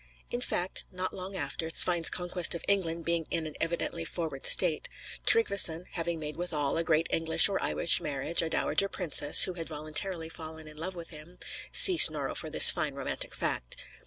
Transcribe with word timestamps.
In 0.31 0.41
fact, 0.41 0.83
not 0.91 1.13
long 1.13 1.35
after, 1.35 1.69
Svein's 1.71 2.09
conquest 2.09 2.55
of 2.55 2.65
England 2.67 3.05
being 3.05 3.27
in 3.29 3.45
an 3.45 3.53
evidently 3.61 4.03
forward 4.03 4.47
state, 4.47 4.89
Tryggveson 5.27 5.85
(having 5.91 6.19
made, 6.19 6.37
withal, 6.37 6.75
a 6.75 6.83
great 6.83 7.05
English 7.11 7.47
or 7.47 7.61
Irish 7.61 8.01
marriage, 8.01 8.41
a 8.41 8.49
dowager 8.49 8.89
princess, 8.89 9.43
who 9.43 9.53
had 9.53 9.67
voluntarily 9.69 10.27
fallen 10.27 10.67
in 10.67 10.77
love 10.77 10.95
with 10.95 11.11
him, 11.11 11.37
see 11.71 11.99
Snorro 11.99 12.33
for 12.33 12.49
this 12.49 12.71
fine 12.71 12.95
romantic 12.95 13.35
fact!) 13.35 13.85